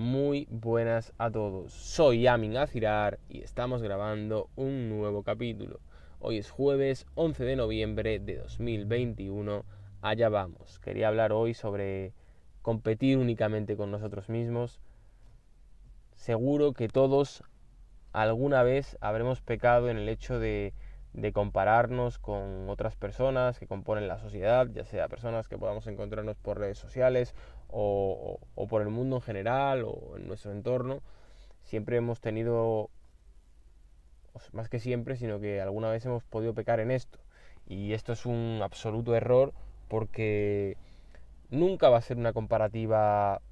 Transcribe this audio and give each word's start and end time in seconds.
Muy 0.00 0.48
buenas 0.50 1.12
a 1.18 1.30
todos. 1.30 1.74
Soy 1.74 2.26
Amin 2.26 2.56
Azirar 2.56 3.18
y 3.28 3.42
estamos 3.42 3.82
grabando 3.82 4.48
un 4.56 4.88
nuevo 4.88 5.22
capítulo. 5.22 5.78
Hoy 6.20 6.38
es 6.38 6.50
jueves 6.50 7.04
11 7.16 7.44
de 7.44 7.54
noviembre 7.54 8.18
de 8.18 8.38
2021. 8.38 9.62
Allá 10.00 10.30
vamos. 10.30 10.78
Quería 10.78 11.08
hablar 11.08 11.32
hoy 11.32 11.52
sobre 11.52 12.14
competir 12.62 13.18
únicamente 13.18 13.76
con 13.76 13.90
nosotros 13.90 14.30
mismos. 14.30 14.80
Seguro 16.14 16.72
que 16.72 16.88
todos 16.88 17.44
alguna 18.14 18.62
vez 18.62 18.96
habremos 19.02 19.42
pecado 19.42 19.90
en 19.90 19.98
el 19.98 20.08
hecho 20.08 20.38
de, 20.38 20.72
de 21.12 21.32
compararnos 21.32 22.18
con 22.18 22.68
otras 22.68 22.96
personas 22.96 23.58
que 23.58 23.66
componen 23.66 24.06
la 24.06 24.18
sociedad, 24.18 24.68
ya 24.72 24.84
sea 24.84 25.08
personas 25.08 25.48
que 25.48 25.58
podamos 25.58 25.86
encontrarnos 25.86 26.36
por 26.36 26.58
redes 26.58 26.78
sociales 26.78 27.34
o, 27.68 28.38
por 28.68 28.82
el 28.82 28.88
mundo 28.88 29.16
en 29.16 29.22
general 29.22 29.84
o 29.84 30.16
en 30.16 30.28
nuestro 30.28 30.52
entorno. 30.52 31.02
Siempre 31.62 31.96
hemos 31.96 32.20
tenido, 32.20 32.90
más 34.52 34.68
que 34.68 34.78
siempre, 34.78 35.16
sino 35.16 35.40
que 35.40 35.60
alguna 35.60 35.90
vez 35.90 36.04
hemos 36.06 36.22
podido 36.24 36.54
pecar 36.54 36.80
en 36.80 36.90
esto. 36.90 37.18
Y 37.66 37.92
esto 37.92 38.12
es 38.12 38.26
un 38.26 38.60
absoluto 38.62 39.14
error 39.14 39.52
porque 39.88 40.76
nunca 41.50 41.88
va 41.88 41.98
a 41.98 42.02
ser 42.02 42.16
una 42.16 42.32
comparativa 42.32 43.42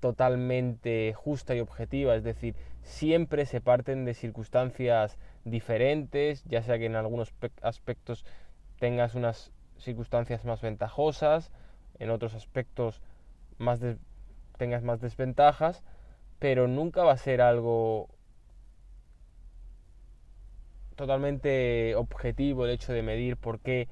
totalmente 0.00 1.14
justa 1.14 1.54
y 1.54 1.60
objetiva, 1.60 2.14
es 2.14 2.22
decir, 2.22 2.54
siempre 2.82 3.46
se 3.46 3.60
parten 3.60 4.04
de 4.04 4.14
circunstancias 4.14 5.18
diferentes, 5.46 6.44
ya 6.44 6.62
sea 6.62 6.78
que 6.78 6.86
en 6.86 6.96
algunos 6.96 7.32
aspectos 7.62 8.24
tengas 8.78 9.14
unas 9.14 9.52
circunstancias 9.78 10.44
más 10.44 10.60
ventajosas, 10.60 11.52
en 11.98 12.10
otros 12.10 12.34
aspectos 12.34 13.00
más 13.58 13.80
tengas 14.58 14.82
más 14.82 15.00
desventajas, 15.00 15.82
pero 16.38 16.66
nunca 16.66 17.04
va 17.04 17.12
a 17.12 17.16
ser 17.16 17.40
algo 17.40 18.08
totalmente 20.96 21.94
objetivo 21.94 22.64
el 22.64 22.72
hecho 22.72 22.92
de 22.92 23.02
medir 23.02 23.36
por 23.36 23.60
qué, 23.60 23.88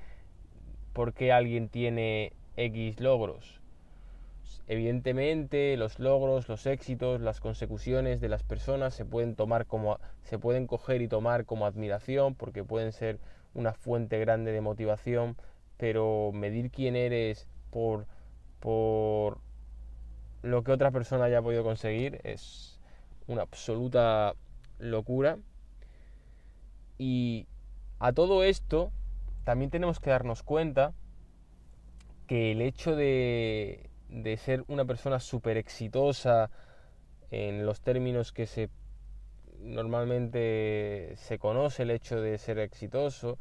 por 0.93 1.13
qué 1.13 1.33
alguien 1.33 1.69
tiene 1.69 2.33
X 2.57 3.01
logros. 3.01 3.61
Evidentemente, 4.67 5.77
los 5.77 5.99
logros, 5.99 6.49
los 6.49 6.67
éxitos, 6.67 7.21
las 7.21 7.41
consecuciones 7.41 8.21
de 8.21 8.29
las 8.29 8.43
personas 8.43 8.95
se 8.95 9.05
pueden 9.05 9.35
tomar 9.35 9.67
como 9.67 9.99
se 10.23 10.39
pueden 10.39 10.67
coger 10.67 11.03
y 11.03 11.09
tomar 11.09 11.45
como 11.45 11.67
admiración 11.67 12.35
porque 12.35 12.65
pueden 12.65 12.93
ser 12.93 13.19
una 13.55 13.73
fuente 13.73 14.19
grande 14.19 14.53
de 14.53 14.61
motivación, 14.61 15.37
pero 15.77 16.31
medir 16.33 16.71
quién 16.71 16.97
eres 16.97 17.47
por 17.71 18.07
por 18.61 19.39
lo 20.43 20.63
que 20.65 20.73
otra 20.73 20.91
persona 20.91 21.25
haya 21.25 21.43
podido 21.43 21.63
conseguir 21.65 22.21
es 22.25 22.81
una 23.27 23.43
absoluta 23.43 24.35
locura. 24.79 25.39
Y 26.99 27.47
a 27.99 28.13
todo 28.13 28.45
esto 28.45 28.93
también 29.45 29.71
tenemos 29.71 30.01
que 30.01 30.11
darnos 30.11 30.43
cuenta 30.43 30.93
que 32.27 32.53
el 32.53 32.63
hecho 32.63 32.97
de 32.97 33.91
de 34.15 34.37
ser 34.37 34.65
una 34.69 34.85
persona 34.85 35.19
súper 35.19 35.57
exitosa 35.57 36.51
en 37.31 37.67
los 37.67 37.81
términos 37.81 38.33
que 38.33 38.47
se 38.47 38.71
normalmente 39.59 41.15
se 41.17 41.39
conoce 41.39 41.83
el 41.83 41.91
hecho 41.91 42.21
de 42.21 42.39
ser 42.39 42.59
exitoso, 42.59 43.39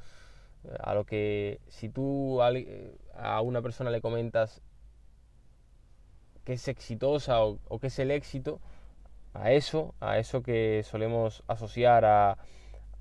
a 0.80 0.94
lo 0.94 1.06
que 1.06 1.60
si 1.68 1.90
tú 1.90 2.42
a 2.42 3.42
una 3.42 3.62
persona 3.62 3.92
le 3.92 4.02
comentas 4.02 4.62
que 6.46 6.54
es 6.54 6.68
exitosa 6.68 7.44
o, 7.44 7.60
o 7.68 7.80
que 7.80 7.88
es 7.88 8.00
el 8.00 8.12
éxito, 8.12 8.62
a 9.34 9.52
eso, 9.52 9.94
a 10.00 10.18
eso 10.18 10.44
que 10.44 10.84
solemos 10.84 11.44
asociar 11.48 12.06
a, 12.06 12.38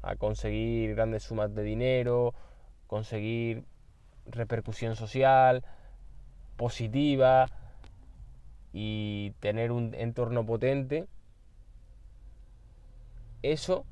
a 0.03 0.17
conseguir 0.17 0.95
grandes 0.95 1.23
sumas 1.23 1.55
de 1.55 1.63
dinero, 1.63 2.35
conseguir 2.87 3.65
repercusión 4.27 4.97
social 4.97 5.65
positiva, 6.57 7.47
y 8.73 9.33
tener 9.41 9.73
un 9.73 9.95
entorno 9.95 10.47
potente, 10.47 11.07
eso, 13.43 13.85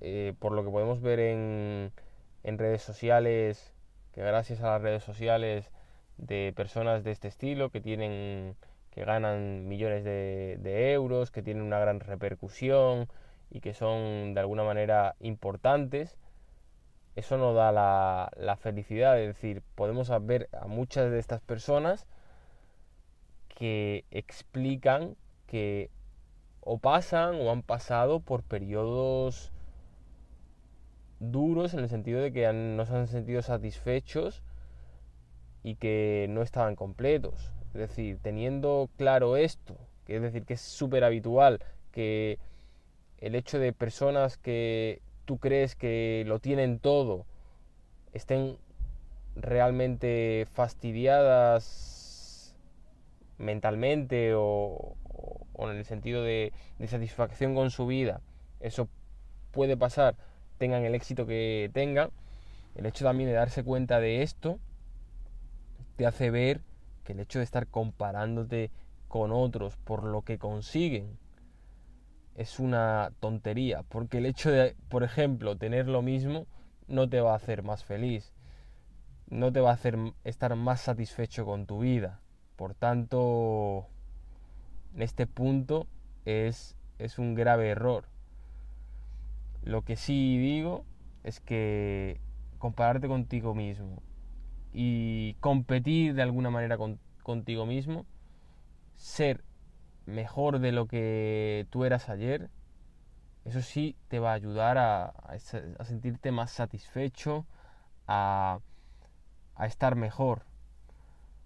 eh, 0.00 0.34
por 0.38 0.52
lo 0.52 0.64
que 0.64 0.70
podemos 0.70 1.00
ver 1.00 1.20
en, 1.20 1.92
en 2.44 2.58
redes 2.58 2.82
sociales, 2.82 3.72
que 4.12 4.22
gracias 4.22 4.60
a 4.60 4.70
las 4.70 4.82
redes 4.82 5.02
sociales 5.04 5.70
de 6.18 6.52
personas 6.54 7.04
de 7.04 7.12
este 7.12 7.28
estilo 7.28 7.70
que 7.70 7.80
tienen 7.80 8.56
que 8.90 9.04
ganan 9.04 9.68
millones 9.68 10.04
de, 10.04 10.58
de, 10.60 10.92
euros, 10.92 11.30
que 11.30 11.42
tienen 11.42 11.62
una 11.62 11.78
gran 11.78 12.00
repercusión 12.00 13.08
y 13.50 13.60
que 13.60 13.72
son 13.72 14.34
de 14.34 14.40
alguna 14.40 14.64
manera 14.64 15.14
importantes, 15.20 16.16
eso 17.16 17.36
no 17.38 17.54
da 17.54 17.72
la, 17.72 18.30
la 18.36 18.56
felicidad. 18.56 19.20
Es 19.20 19.28
decir, 19.28 19.62
podemos 19.74 20.10
ver 20.26 20.48
a 20.52 20.66
muchas 20.66 21.10
de 21.10 21.18
estas 21.18 21.40
personas 21.40 22.06
que 23.60 24.06
explican 24.10 25.16
que 25.46 25.90
o 26.62 26.78
pasan 26.78 27.34
o 27.34 27.50
han 27.50 27.60
pasado 27.60 28.20
por 28.20 28.42
periodos 28.42 29.52
duros 31.18 31.74
en 31.74 31.80
el 31.80 31.90
sentido 31.90 32.22
de 32.22 32.32
que 32.32 32.50
no 32.50 32.86
se 32.86 32.94
han 32.94 33.06
sentido 33.06 33.42
satisfechos 33.42 34.42
y 35.62 35.74
que 35.74 36.26
no 36.30 36.40
estaban 36.40 36.74
completos. 36.74 37.52
Es 37.74 37.80
decir, 37.80 38.18
teniendo 38.22 38.88
claro 38.96 39.36
esto, 39.36 39.76
que 40.06 40.16
es 40.16 40.22
decir, 40.22 40.46
que 40.46 40.54
es 40.54 40.62
súper 40.62 41.04
habitual 41.04 41.60
que 41.92 42.38
el 43.18 43.34
hecho 43.34 43.58
de 43.58 43.74
personas 43.74 44.38
que 44.38 45.02
tú 45.26 45.36
crees 45.36 45.76
que 45.76 46.24
lo 46.26 46.38
tienen 46.38 46.78
todo 46.78 47.26
estén 48.14 48.56
realmente 49.36 50.48
fastidiadas 50.54 51.99
mentalmente 53.40 54.32
o, 54.34 54.96
en 55.58 55.76
el 55.76 55.84
sentido 55.84 56.22
de, 56.22 56.52
satisfacción 56.86 57.54
con 57.54 57.70
su 57.70 57.86
vida, 57.86 58.20
eso 58.60 58.88
puede 59.50 59.76
pasar, 59.76 60.16
tengan 60.58 60.84
el 60.84 60.94
éxito 60.94 61.26
que 61.26 61.70
tengan, 61.72 62.10
el 62.74 62.86
hecho 62.86 63.04
también 63.04 63.28
de 63.28 63.34
darse 63.34 63.64
cuenta 63.64 63.98
de 63.98 64.22
esto 64.22 64.58
te 65.96 66.06
hace 66.06 66.30
ver 66.30 66.60
que 67.04 67.12
el 67.12 67.20
hecho 67.20 67.40
de 67.40 67.44
estar 67.44 67.66
comparándote 67.66 68.70
con 69.08 69.32
otros 69.32 69.76
por 69.76 70.04
lo 70.04 70.22
que 70.22 70.38
consiguen 70.38 71.18
es 72.36 72.58
una 72.58 73.12
tontería, 73.20 73.82
porque 73.82 74.18
el 74.18 74.26
hecho 74.26 74.50
de, 74.50 74.76
por 74.88 75.02
ejemplo, 75.02 75.56
tener 75.56 75.88
lo 75.88 76.00
mismo 76.00 76.46
no 76.86 77.08
te 77.08 77.20
va 77.20 77.32
a 77.32 77.36
hacer 77.36 77.62
más 77.62 77.84
feliz, 77.84 78.32
no 79.28 79.52
te 79.52 79.60
va 79.60 79.70
a 79.70 79.74
hacer 79.74 79.98
estar 80.24 80.54
más 80.56 80.80
satisfecho 80.80 81.44
con 81.44 81.66
tu 81.66 81.80
vida. 81.80 82.20
Por 82.60 82.74
tanto, 82.74 83.86
en 84.94 85.00
este 85.00 85.26
punto 85.26 85.86
es, 86.26 86.76
es 86.98 87.18
un 87.18 87.34
grave 87.34 87.70
error. 87.70 88.04
Lo 89.62 89.80
que 89.80 89.96
sí 89.96 90.36
digo 90.36 90.84
es 91.24 91.40
que 91.40 92.20
compararte 92.58 93.08
contigo 93.08 93.54
mismo 93.54 94.02
y 94.74 95.38
competir 95.40 96.12
de 96.12 96.20
alguna 96.20 96.50
manera 96.50 96.76
contigo 97.22 97.64
mismo, 97.64 98.04
ser 98.94 99.42
mejor 100.04 100.58
de 100.58 100.72
lo 100.72 100.86
que 100.86 101.66
tú 101.70 101.86
eras 101.86 102.10
ayer, 102.10 102.50
eso 103.46 103.62
sí 103.62 103.96
te 104.08 104.18
va 104.18 104.32
a 104.32 104.34
ayudar 104.34 104.76
a, 104.76 105.06
a 105.06 105.84
sentirte 105.86 106.30
más 106.30 106.50
satisfecho, 106.50 107.46
a, 108.06 108.60
a 109.54 109.66
estar 109.66 109.96
mejor. 109.96 110.44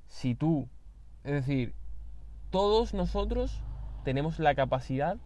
Si 0.08 0.34
tú 0.34 0.68
es 1.24 1.32
decir, 1.32 1.74
todos 2.50 2.94
nosotros 2.94 3.62
tenemos 4.04 4.38
la 4.38 4.54
capacidad 4.54 5.16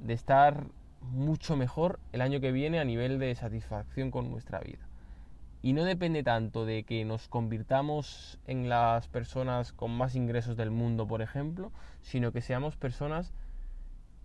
de 0.00 0.12
estar 0.12 0.66
mucho 1.00 1.56
mejor 1.56 2.00
el 2.12 2.20
año 2.20 2.40
que 2.40 2.52
viene 2.52 2.80
a 2.80 2.84
nivel 2.84 3.18
de 3.18 3.34
satisfacción 3.34 4.10
con 4.10 4.30
nuestra 4.30 4.58
vida. 4.60 4.80
Y 5.62 5.74
no 5.74 5.84
depende 5.84 6.24
tanto 6.24 6.66
de 6.66 6.82
que 6.82 7.04
nos 7.04 7.28
convirtamos 7.28 8.40
en 8.46 8.68
las 8.68 9.06
personas 9.06 9.72
con 9.72 9.92
más 9.92 10.16
ingresos 10.16 10.56
del 10.56 10.72
mundo, 10.72 11.06
por 11.06 11.22
ejemplo, 11.22 11.70
sino 12.00 12.32
que 12.32 12.40
seamos 12.40 12.76
personas 12.76 13.32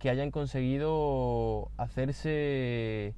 que 0.00 0.10
hayan 0.10 0.32
conseguido 0.32 1.70
hacerse 1.76 3.14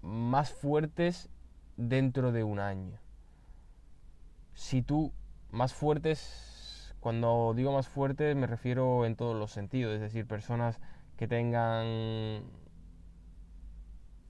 más 0.00 0.50
fuertes 0.50 1.28
dentro 1.76 2.32
de 2.32 2.42
un 2.42 2.58
año. 2.58 2.98
Si 4.54 4.80
tú 4.80 5.12
más 5.50 5.74
fuertes 5.74 6.53
cuando 7.04 7.52
digo 7.54 7.70
más 7.70 7.86
fuerte 7.86 8.34
me 8.34 8.46
refiero 8.46 9.04
en 9.04 9.14
todos 9.14 9.36
los 9.36 9.52
sentidos, 9.52 9.94
es 9.94 10.00
decir, 10.00 10.26
personas 10.26 10.80
que 11.18 11.28
tengan 11.28 12.44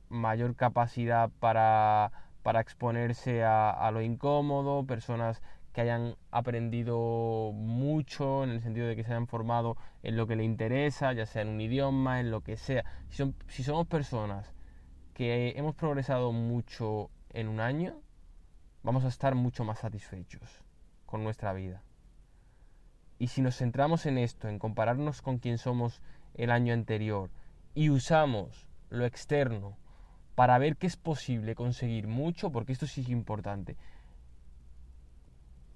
mayor 0.09 0.57
capacidad 0.57 1.31
para, 1.39 2.11
para 2.43 2.59
exponerse 2.61 3.45
a, 3.45 3.89
lo 3.93 4.03
incómodo, 4.03 4.85
personas 4.87 5.41
que 5.73 5.83
hayan 5.83 6.17
aprendido 6.33 7.53
mucho 7.55 8.43
en 8.43 8.51
el 8.51 8.61
sentido 8.61 8.89
de 8.89 8.97
que 8.97 9.05
se 9.05 9.13
hayan 9.13 9.29
formado 9.29 9.77
en 10.03 10.17
lo 10.17 10.27
que 10.27 10.35
le 10.35 10.43
interesa, 10.43 11.13
ya 11.13 11.27
sea 11.27 11.43
en 11.43 11.51
un 11.51 11.61
idioma, 11.61 12.19
en 12.19 12.33
lo 12.33 12.41
que 12.41 12.57
sea. 12.57 12.85
Si, 13.09 13.23
si 13.47 13.63
somos 13.63 13.87
personas 13.87 14.53
que 15.15 15.55
hemos 15.57 15.77
progresado 15.77 16.33
mucho 16.33 17.09
en 17.31 17.47
un 17.47 17.61
año, 17.61 18.01
vamos 18.83 19.05
a 19.05 19.09
estar 19.09 19.37
mucho 19.37 19.63
más 19.63 19.79
satisfechos 19.79 20.65
con 21.07 21.23
nuestra 21.23 21.53
vida. 21.53 21.85
Y 23.19 23.29
si 23.29 23.43
nos 23.43 23.57
centramos 23.57 24.07
en 24.07 24.19
esto, 24.19 24.49
en 24.49 24.59
compararnos 24.59 25.23
con 25.23 25.39
quien 25.39 25.59
somos 25.59 26.01
el 26.35 26.51
año 26.51 26.75
anterior, 26.75 27.31
y 27.75 27.91
usamos 27.91 28.67
lo 28.91 29.05
externo 29.05 29.77
para 30.35 30.59
ver 30.59 30.77
que 30.77 30.87
es 30.87 30.97
posible 30.97 31.55
conseguir 31.55 32.07
mucho, 32.09 32.51
porque 32.51 32.73
esto 32.73 32.87
sí 32.87 33.03
es 33.03 33.09
importante, 33.09 33.77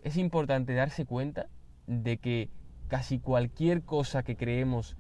es 0.03 0.17
importante 0.17 0.75
darse 0.75 1.05
cuenta 1.05 1.47
de 1.87 2.19
que 2.19 2.51
casi 2.89 3.19
cualquier 3.19 3.83
cosa 3.83 4.23
que 4.23 4.37
creemos 4.37 4.97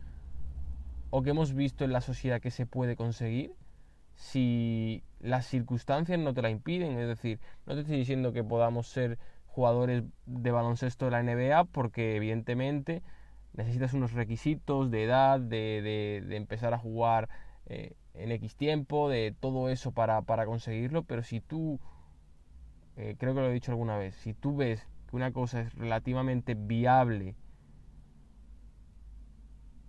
o 1.11 1.23
que 1.23 1.31
hemos 1.31 1.55
visto 1.55 1.85
en 1.85 1.93
la 1.93 2.00
sociedad 2.00 2.40
que 2.40 2.50
se 2.50 2.67
puede 2.67 2.96
conseguir, 2.96 3.52
si 4.14 5.02
las 5.20 5.46
circunstancias 5.46 6.19
no 6.19 6.35
te 6.35 6.43
la 6.43 6.50
impiden, 6.50 6.99
es 6.99 7.08
decir, 7.08 7.40
no 7.67 7.75
te 7.75 7.81
estoy 7.81 7.99
diciendo 7.99 8.32
que 8.32 8.44
podamos 8.44 8.88
ser 8.88 9.19
jugadores 9.59 10.05
de 10.27 10.53
baloncesto 10.53 11.07
de 11.07 11.11
la 11.11 11.21
NBA 11.21 11.65
porque 11.65 12.15
evidentemente 12.15 13.03
necesitas 13.55 13.93
unos 13.93 14.13
requisitos 14.13 14.89
de 14.93 15.03
edad, 15.03 15.41
de, 15.41 16.25
empezar 16.31 16.75
a 16.75 16.79
jugar 16.79 17.29
eh, 17.67 17.95
en 18.15 18.31
X 18.31 18.55
tiempo, 18.55 19.09
de 19.09 19.35
todo 19.41 19.69
eso 19.69 19.91
para, 19.91 20.23
conseguirlo, 20.47 21.03
pero 21.03 21.25
si 21.25 21.41
tú, 21.41 21.81
eh, 22.97 23.17
creo 23.19 23.35
que 23.35 23.41
lo 23.41 23.49
he 23.49 23.53
dicho 23.53 23.73
alguna 23.73 23.99
vez, 23.99 24.15
si 24.15 24.33
tú 24.33 24.55
ves 24.55 24.87
que 25.11 25.17
una 25.17 25.33
cosa 25.33 25.63
es 25.63 25.75
relativamente 25.75 26.55
viable, 26.55 27.35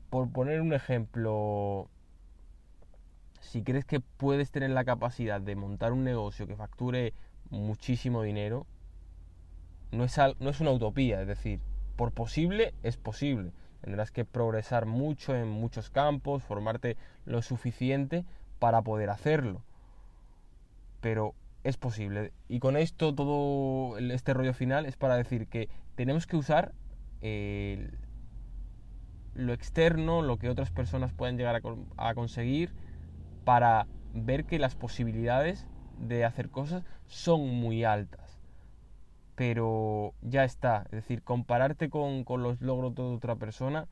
por 0.10 0.32
poner 0.32 0.62
un 0.62 0.74
ejemplo, 0.74 1.92
si 3.40 3.62
crees 3.62 3.86
que 3.86 4.00
puedes 4.00 4.50
tener 4.50 4.72
la 4.72 4.84
capacidad 4.84 5.40
de 5.40 5.56
montar 5.56 5.94
un 5.94 6.04
negocio 6.04 6.48
que 6.48 6.56
facture 6.56 7.14
muchísimo 7.52 8.24
dinero, 8.24 8.66
no 9.92 10.04
es, 10.04 10.18
no 10.40 10.50
es 10.50 10.60
una 10.60 10.72
utopía, 10.72 11.22
es 11.22 11.28
decir, 11.28 11.60
por 11.96 12.12
posible 12.12 12.74
es 12.84 12.98
posible. 12.98 13.52
Tendrás 13.82 14.12
que 14.12 14.26
progresar 14.26 14.86
mucho 14.86 15.36
en 15.36 15.48
muchos 15.48 15.90
campos, 15.90 16.44
formarte 16.44 16.98
lo 17.26 17.42
suficiente 17.42 18.26
para 18.60 18.82
poder 18.82 19.10
hacerlo. 19.10 19.62
Pero 21.02 21.34
es 21.64 21.78
posible. 21.78 22.34
Y 22.48 22.60
con 22.60 22.78
esto, 22.78 23.14
todo 23.14 23.98
este 23.98 24.34
rollo 24.34 24.54
final 24.54 24.86
es 24.86 24.98
para 24.98 25.16
decir 25.16 25.48
que 25.48 25.70
tenemos 25.96 26.28
que 26.28 26.38
usar 26.38 26.74
lo 29.34 29.54
externo, 29.54 30.22
lo 30.22 30.38
que 30.38 30.50
otras 30.50 30.72
personas 30.72 31.14
pueden 31.14 31.38
llegar 31.38 31.62
a, 31.98 32.14
conseguir, 32.14 32.74
para 33.46 33.88
ver 34.14 34.46
que 34.46 34.60
las 34.60 34.76
posibilidades 34.76 35.68
de 35.98 36.26
hacer 36.26 36.50
cosas 36.50 36.84
son 37.08 37.48
muy 37.48 37.84
altas. 37.84 38.29
Pero 39.40 40.14
ya 40.22 40.44
está, 40.44 40.84
es 40.86 40.92
decir, 40.92 41.24
compararte 41.24 41.90
con, 41.90 42.24
con 42.26 42.44
los 42.44 42.62
logros 42.62 42.94
de 42.96 43.04
otra 43.04 43.36
persona 43.38 43.88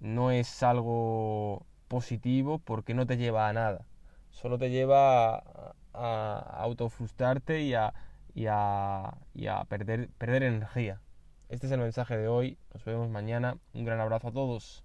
no 0.00 0.30
es 0.30 0.62
algo 0.62 1.66
positivo 1.88 2.58
porque 2.58 2.94
no 2.94 3.06
te 3.06 3.16
lleva 3.16 3.48
a 3.48 3.52
nada. 3.52 3.86
Solo 4.30 4.58
te 4.58 4.70
lleva 4.70 5.36
a, 5.36 5.74
a 5.92 6.38
autofrustrarte 6.62 7.62
y 7.62 7.74
a, 7.74 7.94
y 8.34 8.46
a, 8.48 9.16
y 9.34 9.46
a 9.46 9.64
perder, 9.64 10.08
perder 10.18 10.42
energía. 10.44 11.00
Este 11.48 11.66
es 11.66 11.72
el 11.72 11.80
mensaje 11.80 12.16
de 12.16 12.28
hoy. 12.28 12.58
Nos 12.72 12.84
vemos 12.84 13.08
mañana. 13.10 13.58
Un 13.72 13.84
gran 13.84 14.00
abrazo 14.00 14.28
a 14.28 14.32
todos. 14.32 14.83